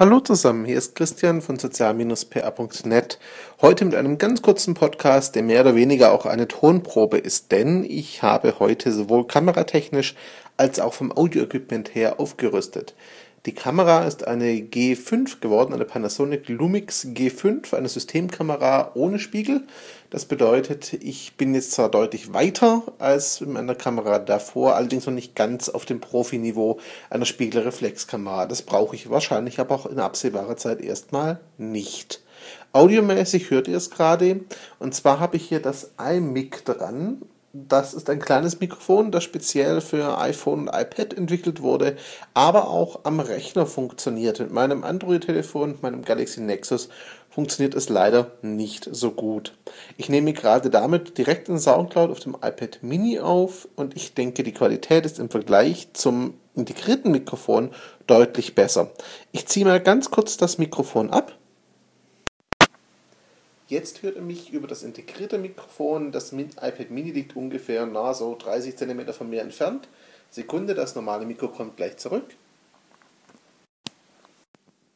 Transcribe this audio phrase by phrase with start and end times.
[0.00, 3.18] Hallo zusammen, hier ist Christian von sozial-pa.net.
[3.60, 7.84] Heute mit einem ganz kurzen Podcast, der mehr oder weniger auch eine Tonprobe ist, denn
[7.84, 10.14] ich habe heute sowohl kameratechnisch
[10.56, 12.94] als auch vom Audioequipment her aufgerüstet.
[13.46, 19.62] Die Kamera ist eine G5 geworden, eine Panasonic Lumix G5, eine Systemkamera ohne Spiegel.
[20.10, 25.14] Das bedeutet, ich bin jetzt zwar deutlich weiter als in meiner Kamera davor, allerdings noch
[25.14, 28.44] nicht ganz auf dem Profiniveau einer Spiegelreflexkamera.
[28.44, 32.20] Das brauche ich wahrscheinlich aber auch in absehbarer Zeit erstmal nicht.
[32.74, 34.40] Audiomäßig hört ihr es gerade.
[34.78, 37.22] Und zwar habe ich hier das iMic dran
[37.52, 41.96] das ist ein kleines Mikrofon, das speziell für iPhone und iPad entwickelt wurde,
[42.32, 44.38] aber auch am Rechner funktioniert.
[44.38, 46.88] Mit meinem Android-Telefon, meinem Galaxy Nexus,
[47.28, 49.56] funktioniert es leider nicht so gut.
[49.96, 54.42] Ich nehme gerade damit direkt in Soundcloud auf dem iPad Mini auf und ich denke,
[54.42, 57.70] die Qualität ist im Vergleich zum integrierten Mikrofon
[58.06, 58.90] deutlich besser.
[59.32, 61.36] Ich ziehe mal ganz kurz das Mikrofon ab
[63.70, 66.10] Jetzt hört ihr mich über das integrierte Mikrofon.
[66.10, 69.86] Das iPad Mini liegt ungefähr nah so 30 cm von mir entfernt.
[70.28, 72.34] Sekunde, das normale Mikro kommt gleich zurück.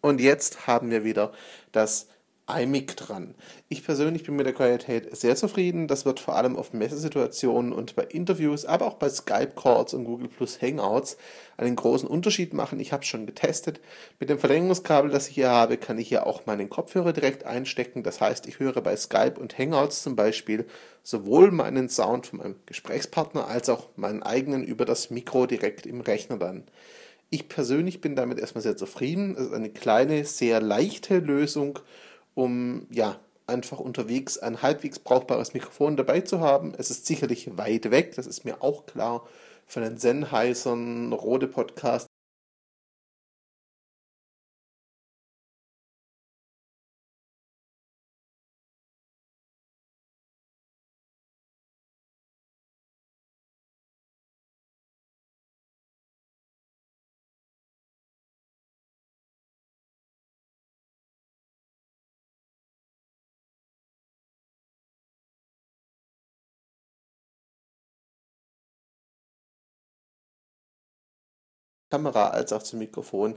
[0.00, 1.32] Und jetzt haben wir wieder
[1.70, 2.08] das
[2.48, 3.34] iMic dran.
[3.68, 5.88] Ich persönlich bin mit der Qualität sehr zufrieden.
[5.88, 10.04] Das wird vor allem auf Messesituationen und bei Interviews, aber auch bei Skype Calls und
[10.04, 11.16] Google Plus Hangouts
[11.56, 12.78] einen großen Unterschied machen.
[12.78, 13.80] Ich habe es schon getestet.
[14.20, 18.04] Mit dem Verlängerungskabel, das ich hier habe, kann ich hier auch meinen Kopfhörer direkt einstecken.
[18.04, 20.66] Das heißt, ich höre bei Skype und Hangouts zum Beispiel
[21.02, 26.00] sowohl meinen Sound von meinem Gesprächspartner als auch meinen eigenen über das Mikro direkt im
[26.00, 26.64] Rechner dann.
[27.28, 29.34] Ich persönlich bin damit erstmal sehr zufrieden.
[29.36, 31.80] Es ist eine kleine, sehr leichte Lösung
[32.36, 36.74] um ja einfach unterwegs ein halbwegs brauchbares Mikrofon dabei zu haben.
[36.76, 39.26] Es ist sicherlich weit weg, das ist mir auch klar,
[39.66, 42.05] von den Sennheisern, Rode Podcast
[71.90, 73.36] Kamera als auch zum Mikrofon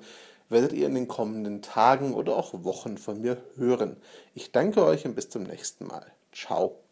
[0.49, 3.97] werdet ihr in den kommenden Tagen oder auch Wochen von mir hören.
[4.33, 6.05] Ich danke euch und bis zum nächsten Mal.
[6.31, 6.88] Ciao.